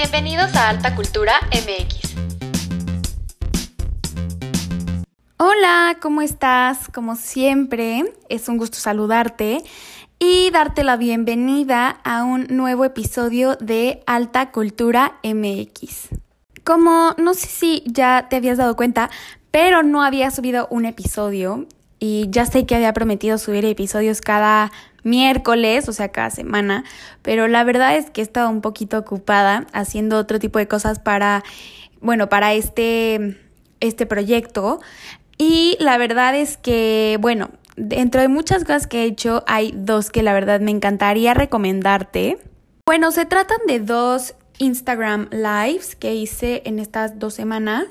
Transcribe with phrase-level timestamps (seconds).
[0.00, 2.14] Bienvenidos a Alta Cultura MX.
[5.38, 6.86] Hola, ¿cómo estás?
[6.94, 9.64] Como siempre, es un gusto saludarte
[10.20, 16.10] y darte la bienvenida a un nuevo episodio de Alta Cultura MX.
[16.62, 19.10] Como no sé si ya te habías dado cuenta,
[19.50, 21.66] pero no había subido un episodio
[21.98, 24.70] y ya sé que había prometido subir episodios cada
[25.02, 26.84] miércoles, o sea, cada semana,
[27.22, 30.98] pero la verdad es que he estado un poquito ocupada haciendo otro tipo de cosas
[30.98, 31.42] para,
[32.00, 33.38] bueno, para este,
[33.80, 34.80] este proyecto.
[35.38, 40.10] Y la verdad es que, bueno, dentro de muchas cosas que he hecho, hay dos
[40.10, 42.38] que la verdad me encantaría recomendarte.
[42.86, 47.86] Bueno, se tratan de dos Instagram Lives que hice en estas dos semanas.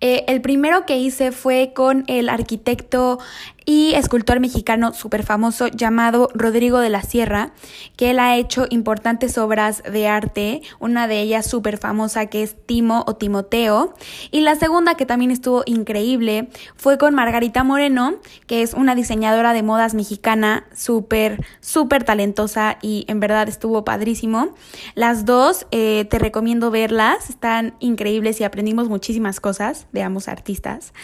[0.00, 3.18] Eh, el primero que hice fue con el arquitecto
[3.68, 7.52] y escultor mexicano súper famoso llamado Rodrigo de la Sierra,
[7.96, 12.56] que él ha hecho importantes obras de arte, una de ellas súper famosa que es
[12.64, 13.92] Timo o Timoteo,
[14.30, 18.14] y la segunda que también estuvo increíble fue con Margarita Moreno,
[18.46, 24.54] que es una diseñadora de modas mexicana súper, súper talentosa y en verdad estuvo padrísimo.
[24.94, 30.94] Las dos eh, te recomiendo verlas, están increíbles y aprendimos muchísimas cosas de ambos artistas.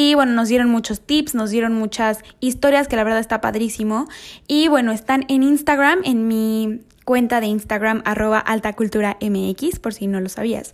[0.00, 4.06] Y bueno, nos dieron muchos tips, nos dieron muchas historias que la verdad está padrísimo.
[4.46, 10.20] Y bueno, están en Instagram, en mi cuenta de Instagram arroba altaculturamx, por si no
[10.20, 10.72] lo sabías.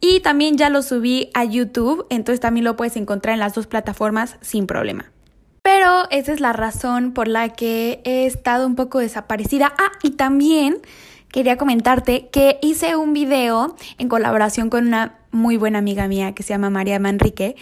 [0.00, 3.68] Y también ya lo subí a YouTube, entonces también lo puedes encontrar en las dos
[3.68, 5.12] plataformas sin problema.
[5.62, 9.72] Pero esa es la razón por la que he estado un poco desaparecida.
[9.78, 10.78] Ah, y también
[11.28, 16.42] quería comentarte que hice un video en colaboración con una muy buena amiga mía que
[16.42, 17.56] se llama María Manrique.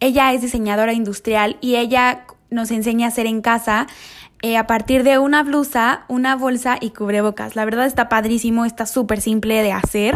[0.00, 3.86] Ella es diseñadora industrial y ella nos enseña a hacer en casa
[4.42, 7.56] eh, a partir de una blusa, una bolsa y cubrebocas.
[7.56, 10.14] La verdad está padrísimo, está súper simple de hacer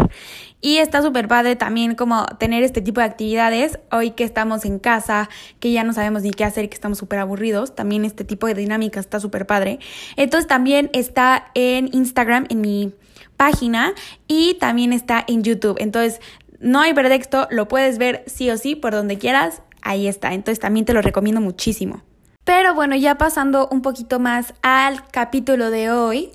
[0.61, 4.78] y está súper padre también como tener este tipo de actividades hoy que estamos en
[4.78, 7.75] casa, que ya no sabemos ni qué hacer que estamos súper aburridos.
[7.75, 9.78] También este tipo de dinámica está súper padre.
[10.16, 12.93] Entonces también está en Instagram, en mi
[13.41, 13.94] página
[14.28, 15.78] y también está en YouTube.
[15.81, 16.20] Entonces
[16.60, 20.34] no hay pretexto, lo puedes ver sí o sí por donde quieras, ahí está.
[20.34, 22.03] Entonces también te lo recomiendo muchísimo.
[22.44, 26.31] Pero bueno, ya pasando un poquito más al capítulo de hoy,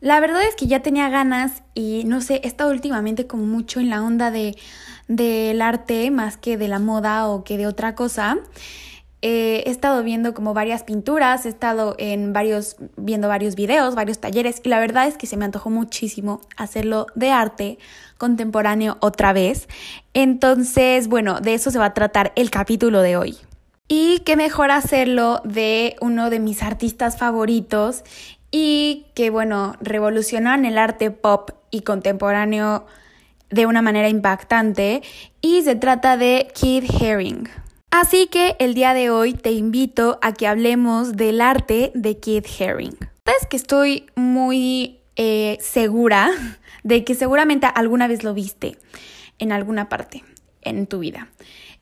[0.00, 3.80] la verdad es que ya tenía ganas y no sé, he estado últimamente como mucho
[3.80, 4.56] en la onda de
[5.08, 8.38] del arte más que de la moda o que de otra cosa.
[9.26, 14.18] Eh, he estado viendo como varias pinturas, he estado en varios, viendo varios videos, varios
[14.18, 17.78] talleres y la verdad es que se me antojó muchísimo hacerlo de arte
[18.18, 19.66] contemporáneo otra vez.
[20.12, 23.38] Entonces, bueno, de eso se va a tratar el capítulo de hoy.
[23.88, 28.04] Y qué mejor hacerlo de uno de mis artistas favoritos
[28.50, 32.84] y que, bueno, revolucionan el arte pop y contemporáneo
[33.48, 35.02] de una manera impactante.
[35.40, 37.63] Y se trata de Kid Haring.
[37.96, 42.44] Así que el día de hoy te invito a que hablemos del arte de Kid
[42.58, 42.98] Haring.
[43.24, 46.28] Es que estoy muy eh, segura
[46.82, 48.76] de que seguramente alguna vez lo viste
[49.38, 50.24] en alguna parte
[50.62, 51.28] en tu vida.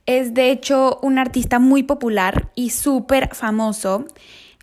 [0.04, 4.04] Es de hecho un artista muy popular y súper famoso,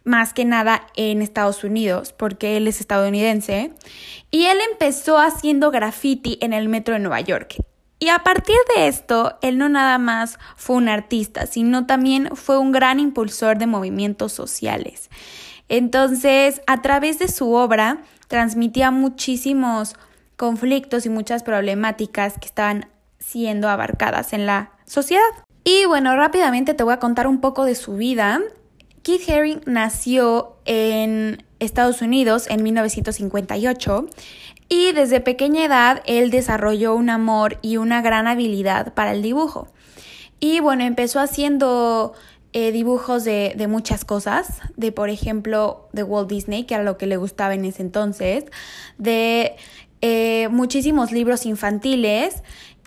[0.03, 3.71] más que nada en Estados Unidos, porque él es estadounidense.
[4.29, 7.55] Y él empezó haciendo graffiti en el metro de Nueva York.
[7.99, 12.57] Y a partir de esto, él no nada más fue un artista, sino también fue
[12.57, 15.09] un gran impulsor de movimientos sociales.
[15.67, 19.95] Entonces, a través de su obra, transmitía muchísimos
[20.37, 22.89] conflictos y muchas problemáticas que estaban
[23.19, 25.21] siendo abarcadas en la sociedad.
[25.65, 28.39] Y bueno, rápidamente te voy a contar un poco de su vida.
[29.03, 34.07] Keith Haring nació en Estados Unidos en 1958
[34.69, 39.67] y desde pequeña edad él desarrolló un amor y una gran habilidad para el dibujo.
[40.39, 42.13] Y bueno, empezó haciendo
[42.53, 47.07] eh, dibujos de, muchas cosas, de por ejemplo de Walt Disney, que era lo que
[47.07, 48.45] le gustaba en ese entonces,
[48.97, 49.55] de
[50.01, 52.41] eh, muchísimos libros infantiles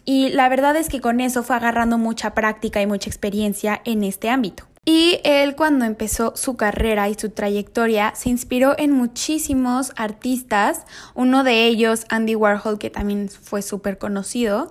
[0.05, 4.03] y la verdad es que con eso fue agarrando mucha práctica y mucha experiencia en
[4.03, 4.65] este ámbito.
[4.85, 11.45] Y él cuando empezó su carrera y su trayectoria se inspiró en muchísimos artistas, uno
[11.45, 14.71] de ellos Andy Warhol que también fue súper conocido,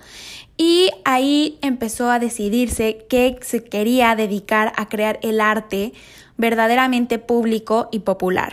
[0.58, 5.94] y ahí empezó a decidirse que se quería dedicar a crear el arte
[6.36, 8.52] verdaderamente público y popular.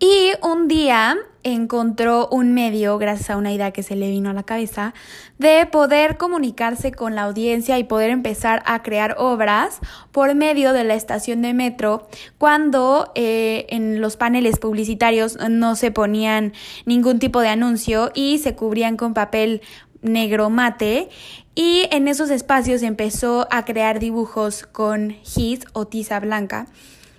[0.00, 1.16] Y un día
[1.52, 4.94] encontró un medio, gracias a una idea que se le vino a la cabeza,
[5.38, 9.80] de poder comunicarse con la audiencia y poder empezar a crear obras
[10.12, 12.08] por medio de la estación de metro
[12.38, 16.52] cuando eh, en los paneles publicitarios no se ponían
[16.86, 19.62] ningún tipo de anuncio y se cubrían con papel
[20.02, 21.08] negro mate.
[21.54, 26.66] Y en esos espacios empezó a crear dibujos con gis o tiza blanca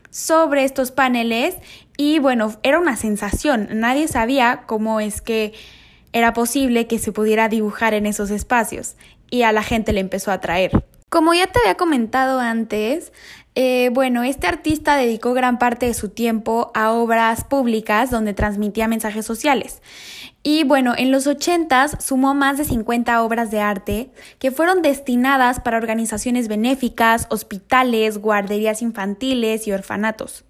[0.09, 1.56] sobre estos paneles
[1.97, 5.53] y bueno, era una sensación, nadie sabía cómo es que
[6.13, 8.95] era posible que se pudiera dibujar en esos espacios
[9.29, 10.71] y a la gente le empezó a atraer.
[11.09, 13.11] Como ya te había comentado antes,
[13.61, 18.88] eh, bueno, este artista dedicó gran parte de su tiempo a obras públicas donde transmitía
[18.88, 19.81] mensajes sociales.
[20.44, 25.59] Y bueno, en los 80 sumó más de 50 obras de arte que fueron destinadas
[25.59, 30.45] para organizaciones benéficas, hospitales, guarderías infantiles y orfanatos.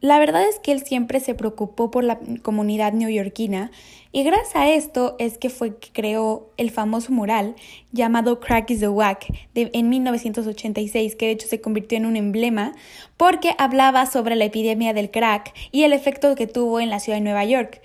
[0.00, 3.72] La verdad es que él siempre se preocupó por la comunidad neoyorquina
[4.12, 7.56] y gracias a esto es que fue que creó el famoso mural
[7.90, 12.16] llamado Crack is the Whack de, en 1986, que de hecho se convirtió en un
[12.16, 12.72] emblema
[13.16, 17.18] porque hablaba sobre la epidemia del crack y el efecto que tuvo en la ciudad
[17.18, 17.82] de Nueva York.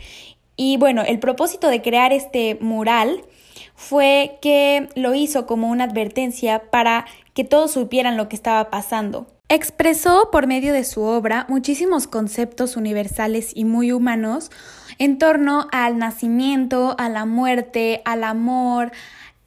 [0.56, 3.24] Y bueno, el propósito de crear este mural
[3.76, 9.26] fue que lo hizo como una advertencia para que todos supieran lo que estaba pasando.
[9.54, 14.50] Expresó por medio de su obra muchísimos conceptos universales y muy humanos
[14.98, 18.92] en torno al nacimiento, a la muerte, al amor,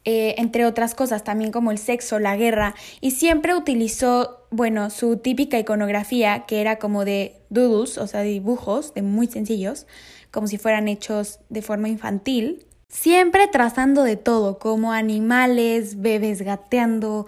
[0.05, 5.17] eh, entre otras cosas, también como el sexo, la guerra, y siempre utilizó, bueno, su
[5.17, 9.88] típica iconografía, que era como de doodles, o sea, dibujos, de muy sencillos,
[10.31, 17.26] como si fueran hechos de forma infantil, siempre trazando de todo, como animales, bebés gateando,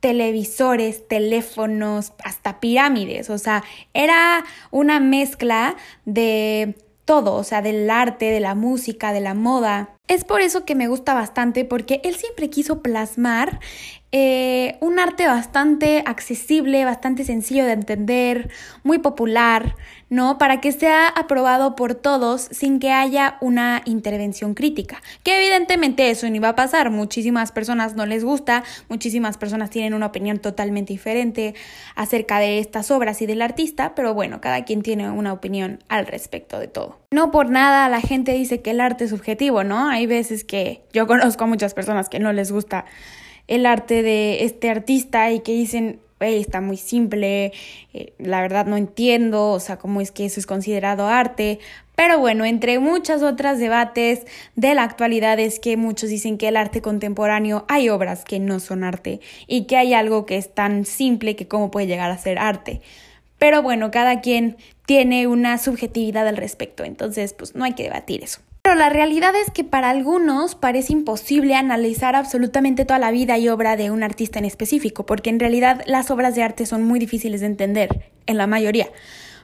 [0.00, 3.64] televisores, teléfonos, hasta pirámides, o sea,
[3.94, 6.76] era una mezcla de
[7.06, 9.94] todo, o sea, del arte, de la música, de la moda.
[10.08, 13.60] Es por eso que me gusta bastante, porque él siempre quiso plasmar
[14.18, 18.48] eh, un arte bastante accesible, bastante sencillo de entender,
[18.82, 19.76] muy popular,
[20.08, 20.38] ¿no?
[20.38, 25.02] Para que sea aprobado por todos sin que haya una intervención crítica.
[25.22, 26.88] Que evidentemente eso no iba a pasar.
[26.88, 31.54] Muchísimas personas no les gusta, muchísimas personas tienen una opinión totalmente diferente
[31.94, 36.06] acerca de estas obras y del artista, pero bueno, cada quien tiene una opinión al
[36.06, 37.00] respecto de todo.
[37.10, 39.90] No por nada la gente dice que el arte es subjetivo, ¿no?
[39.90, 42.86] Hay veces que yo conozco a muchas personas que no les gusta
[43.48, 47.52] el arte de este artista y que dicen, está muy simple,
[47.92, 51.58] eh, la verdad no entiendo, o sea, cómo es que eso es considerado arte.
[51.94, 56.56] Pero bueno, entre muchas otras debates de la actualidad es que muchos dicen que el
[56.56, 60.84] arte contemporáneo hay obras que no son arte y que hay algo que es tan
[60.84, 62.82] simple que cómo puede llegar a ser arte.
[63.38, 64.56] Pero bueno, cada quien
[64.86, 68.40] tiene una subjetividad al respecto, entonces pues no hay que debatir eso.
[68.76, 73.74] La realidad es que para algunos parece imposible analizar absolutamente toda la vida y obra
[73.74, 77.40] de un artista en específico, porque en realidad las obras de arte son muy difíciles
[77.40, 78.90] de entender, en la mayoría,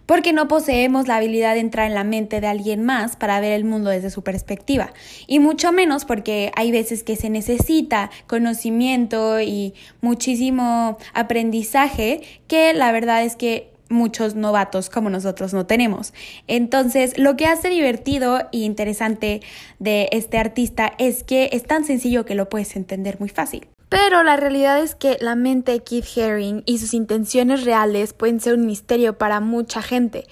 [0.05, 3.52] porque no poseemos la habilidad de entrar en la mente de alguien más para ver
[3.52, 4.93] el mundo desde su perspectiva,
[5.26, 12.93] y mucho menos porque hay veces que se necesita conocimiento y muchísimo aprendizaje que la
[12.93, 16.12] verdad es que muchos novatos como nosotros no tenemos.
[16.46, 19.42] Entonces, lo que hace divertido e interesante
[19.78, 23.68] de este artista es que es tan sencillo que lo puedes entender muy fácil.
[23.88, 28.40] Pero la realidad es que la mente de Keith Haring y sus intenciones reales pueden
[28.40, 30.26] ser un misterio para mucha gente.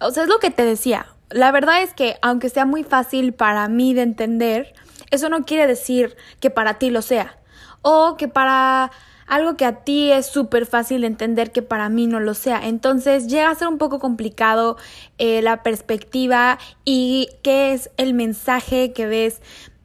[0.00, 1.06] O sea, es lo que te decía.
[1.28, 4.72] La verdad es que aunque sea muy fácil para mí de entender,
[5.10, 7.38] eso no quiere decir que para ti lo sea.
[7.82, 8.90] O que para
[9.26, 12.66] algo que a ti es súper fácil de entender que para mí no lo sea.
[12.66, 14.76] Entonces llega a ser un poco complicado
[15.18, 19.40] eh, la perspectiva y qué es el mensaje que ves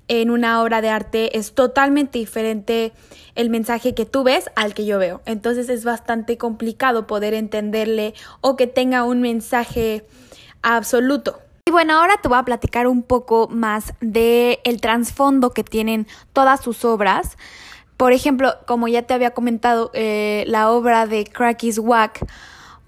[0.09, 2.93] en una obra de arte es totalmente diferente
[3.35, 5.21] el mensaje que tú ves al que yo veo.
[5.25, 10.03] Entonces es bastante complicado poder entenderle o que tenga un mensaje
[10.63, 11.39] absoluto.
[11.65, 16.07] Y bueno, ahora te voy a platicar un poco más de el trasfondo que tienen
[16.33, 17.37] todas sus obras.
[17.99, 22.25] Por ejemplo, como ya te había comentado, eh, la obra de Cracky's Wack,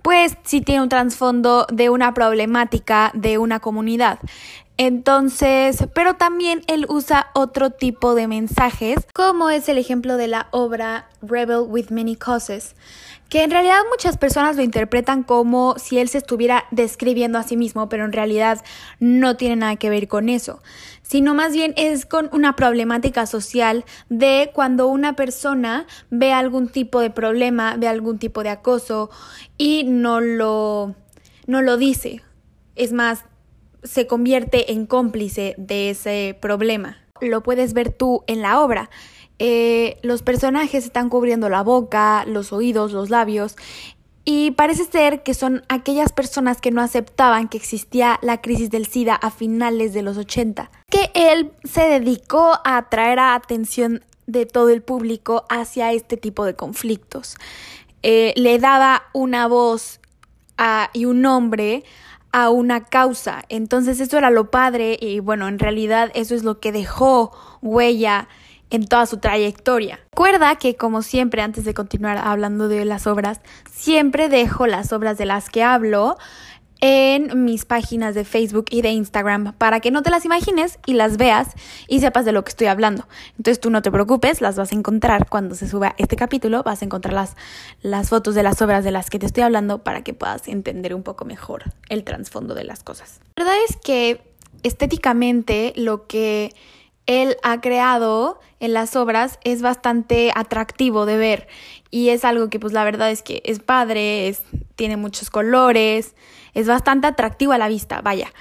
[0.01, 4.19] pues sí tiene un trasfondo de una problemática de una comunidad.
[4.83, 10.47] Entonces, pero también él usa otro tipo de mensajes, como es el ejemplo de la
[10.49, 12.75] obra Rebel with Many Causes,
[13.29, 17.57] que en realidad muchas personas lo interpretan como si él se estuviera describiendo a sí
[17.57, 18.59] mismo, pero en realidad
[18.99, 20.63] no tiene nada que ver con eso,
[21.03, 27.01] sino más bien es con una problemática social de cuando una persona ve algún tipo
[27.01, 29.11] de problema, ve algún tipo de acoso
[29.59, 30.95] y no lo,
[31.45, 32.23] no lo dice.
[32.75, 33.25] Es más,
[33.83, 36.97] se convierte en cómplice de ese problema.
[37.19, 38.89] Lo puedes ver tú en la obra.
[39.39, 43.55] Eh, los personajes están cubriendo la boca, los oídos, los labios
[44.23, 48.85] y parece ser que son aquellas personas que no aceptaban que existía la crisis del
[48.85, 50.69] SIDA a finales de los 80.
[50.89, 56.45] Que él se dedicó a atraer a atención de todo el público hacia este tipo
[56.45, 57.35] de conflictos.
[58.03, 59.99] Eh, le daba una voz
[60.93, 61.83] y un nombre
[62.31, 63.43] a una causa.
[63.49, 68.27] Entonces eso era lo padre y bueno, en realidad eso es lo que dejó huella
[68.69, 69.99] en toda su trayectoria.
[70.11, 75.17] Recuerda que como siempre, antes de continuar hablando de las obras, siempre dejo las obras
[75.17, 76.17] de las que hablo
[76.81, 80.93] en mis páginas de Facebook y de Instagram para que no te las imagines y
[80.93, 81.49] las veas
[81.87, 83.07] y sepas de lo que estoy hablando.
[83.37, 86.81] Entonces tú no te preocupes, las vas a encontrar cuando se suba este capítulo, vas
[86.81, 87.37] a encontrar las,
[87.81, 90.95] las fotos de las obras de las que te estoy hablando para que puedas entender
[90.95, 93.21] un poco mejor el trasfondo de las cosas.
[93.35, 94.21] La verdad es que
[94.63, 96.51] estéticamente lo que
[97.05, 101.47] él ha creado en las obras es bastante atractivo de ver
[101.89, 104.35] y es algo que pues la verdad es que es padre,
[104.75, 106.15] tiene muchos colores,
[106.53, 108.31] es bastante atractivo a la vista, vaya.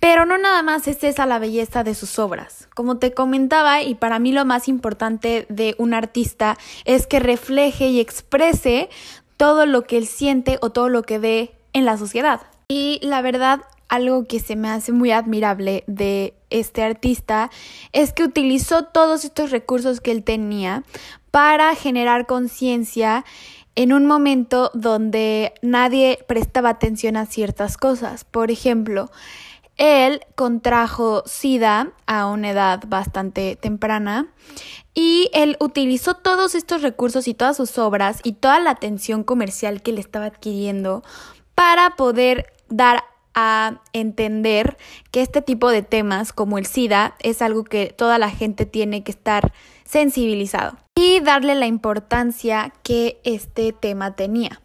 [0.00, 2.68] Pero no nada más es esa la belleza de sus obras.
[2.74, 7.88] Como te comentaba, y para mí lo más importante de un artista es que refleje
[7.88, 8.88] y exprese
[9.36, 12.42] todo lo que él siente o todo lo que ve en la sociedad.
[12.68, 17.50] Y la verdad, algo que se me hace muy admirable de este artista
[17.92, 20.82] es que utilizó todos estos recursos que él tenía
[21.30, 23.24] para generar conciencia
[23.76, 28.24] en un momento donde nadie prestaba atención a ciertas cosas.
[28.24, 29.10] Por ejemplo,
[29.76, 34.32] él contrajo SIDA a una edad bastante temprana
[34.94, 39.82] y él utilizó todos estos recursos y todas sus obras y toda la atención comercial
[39.82, 41.04] que le estaba adquiriendo
[41.54, 43.04] para poder dar
[43.34, 44.78] a entender
[45.10, 49.04] que este tipo de temas como el SIDA es algo que toda la gente tiene
[49.04, 49.52] que estar
[49.86, 54.60] sensibilizado y darle la importancia que este tema tenía.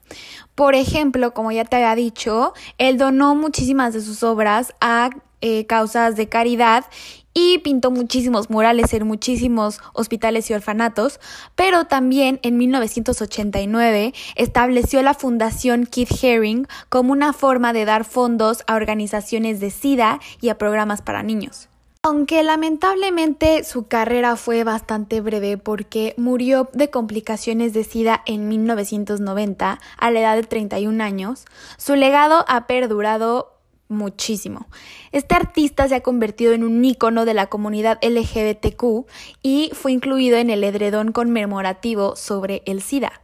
[0.56, 5.10] Por ejemplo, como ya te había dicho, él donó muchísimas de sus obras a
[5.42, 6.86] eh, causas de caridad
[7.34, 11.20] y pintó muchísimos murales en muchísimos hospitales y orfanatos,
[11.56, 18.64] pero también en 1989 estableció la Fundación Keith Haring como una forma de dar fondos
[18.68, 21.71] a organizaciones de SIDA y a programas para niños.
[22.04, 29.80] Aunque lamentablemente su carrera fue bastante breve porque murió de complicaciones de SIDA en 1990
[29.98, 31.46] a la edad de 31 años,
[31.78, 33.54] su legado ha perdurado
[33.88, 34.66] muchísimo.
[35.12, 39.06] Este artista se ha convertido en un ícono de la comunidad LGBTQ
[39.44, 43.21] y fue incluido en el edredón conmemorativo sobre el SIDA.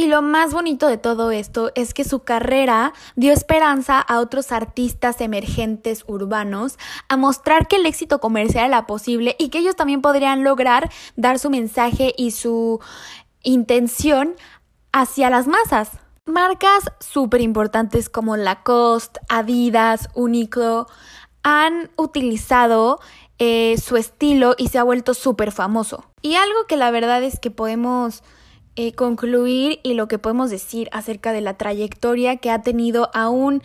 [0.00, 4.52] Y lo más bonito de todo esto es que su carrera dio esperanza a otros
[4.52, 6.78] artistas emergentes urbanos
[7.08, 11.40] a mostrar que el éxito comercial era posible y que ellos también podrían lograr dar
[11.40, 12.78] su mensaje y su
[13.42, 14.36] intención
[14.92, 15.90] hacia las masas.
[16.26, 20.86] Marcas súper importantes como Lacoste, Adidas, Uniqlo
[21.42, 23.00] han utilizado
[23.40, 26.04] eh, su estilo y se ha vuelto súper famoso.
[26.22, 28.22] Y algo que la verdad es que podemos
[28.80, 33.60] eh, concluir y lo que podemos decir acerca de la trayectoria que ha tenido aún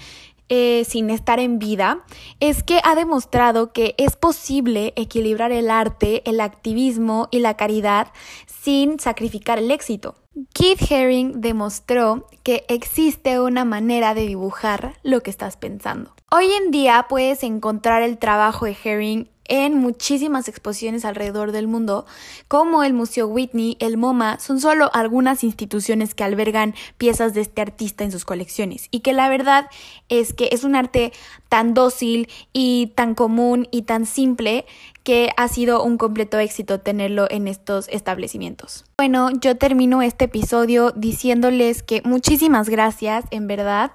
[0.49, 2.03] eh, sin estar en vida,
[2.39, 8.07] es que ha demostrado que es posible equilibrar el arte, el activismo y la caridad
[8.47, 10.15] sin sacrificar el éxito.
[10.55, 16.15] Keith Haring demostró que existe una manera de dibujar lo que estás pensando.
[16.31, 22.05] Hoy en día puedes encontrar el trabajo de Haring en muchísimas exposiciones alrededor del mundo,
[22.47, 27.61] como el Museo Whitney, el MoMA, son solo algunas instituciones que albergan piezas de este
[27.61, 29.69] artista en sus colecciones y que la verdad
[30.09, 31.11] es que es un arte
[31.49, 34.65] tan dócil y tan común y tan simple
[35.03, 38.85] que ha sido un completo éxito tenerlo en estos establecimientos.
[38.97, 43.91] Bueno, yo termino este episodio diciéndoles que muchísimas gracias, en verdad.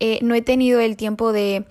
[0.00, 1.64] Eh, no he tenido el tiempo de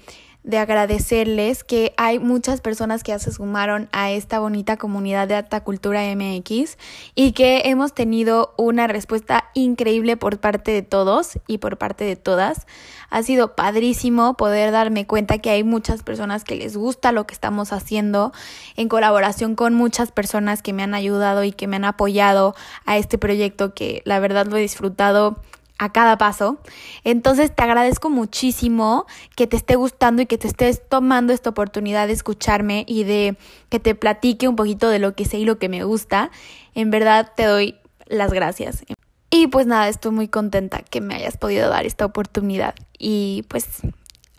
[0.43, 5.35] de agradecerles que hay muchas personas que ya se sumaron a esta bonita comunidad de
[5.35, 6.77] Alta Cultura MX
[7.13, 12.15] y que hemos tenido una respuesta increíble por parte de todos y por parte de
[12.15, 12.67] todas.
[13.09, 17.33] Ha sido padrísimo poder darme cuenta que hay muchas personas que les gusta lo que
[17.33, 18.31] estamos haciendo
[18.77, 22.55] en colaboración con muchas personas que me han ayudado y que me han apoyado
[22.85, 25.37] a este proyecto que la verdad lo he disfrutado
[25.79, 26.59] a cada paso.
[27.03, 32.05] Entonces te agradezco muchísimo que te esté gustando y que te estés tomando esta oportunidad
[32.05, 33.37] de escucharme y de
[33.69, 36.29] que te platique un poquito de lo que sé y lo que me gusta.
[36.75, 38.83] En verdad te doy las gracias.
[39.31, 42.75] Y pues nada, estoy muy contenta que me hayas podido dar esta oportunidad.
[42.97, 43.81] Y pues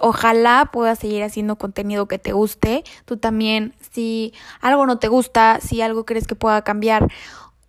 [0.02, 2.84] Ojalá puedas seguir haciendo contenido que te guste.
[3.04, 4.32] Tú también, si
[4.62, 7.08] algo no te gusta, si algo crees que pueda cambiar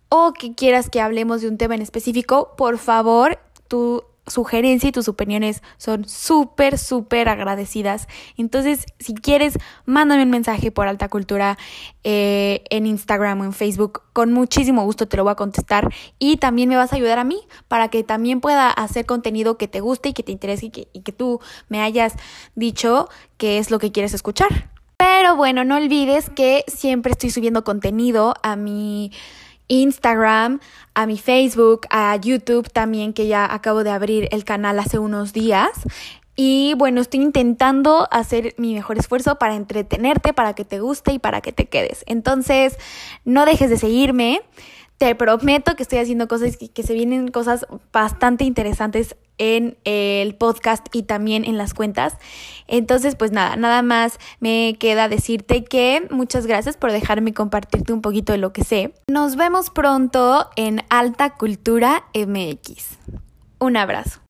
[0.08, 3.38] o que quieras que hablemos de un tema en específico, por favor,
[3.72, 8.06] tú sugerencia y tus opiniones son súper, súper agradecidas.
[8.36, 11.56] Entonces, si quieres, mándame un mensaje por Alta Cultura
[12.04, 14.02] eh, en Instagram o en Facebook.
[14.12, 15.88] Con muchísimo gusto te lo voy a contestar.
[16.18, 19.68] Y también me vas a ayudar a mí para que también pueda hacer contenido que
[19.68, 22.12] te guste y que te interese y que, y que tú me hayas
[22.54, 24.70] dicho qué es lo que quieres escuchar.
[24.98, 29.12] Pero bueno, no olvides que siempre estoy subiendo contenido a mi
[29.72, 30.60] Instagram,
[30.94, 35.32] a mi Facebook, a YouTube también, que ya acabo de abrir el canal hace unos
[35.32, 35.70] días.
[36.36, 41.18] Y bueno, estoy intentando hacer mi mejor esfuerzo para entretenerte, para que te guste y
[41.18, 42.04] para que te quedes.
[42.06, 42.76] Entonces,
[43.24, 44.42] no dejes de seguirme
[45.02, 50.36] te prometo que estoy haciendo cosas que, que, se vienen cosas bastante interesantes en el
[50.36, 52.18] podcast y también en las cuentas.
[52.68, 58.00] Entonces, pues nada, nada más me queda decirte que muchas gracias por dejarme compartirte un
[58.00, 58.94] poquito de lo que sé.
[59.08, 62.98] Nos vemos pronto en Alta Cultura MX.
[63.58, 64.20] Un abrazo.